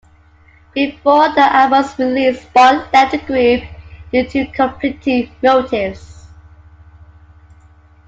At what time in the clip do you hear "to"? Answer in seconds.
4.29-4.51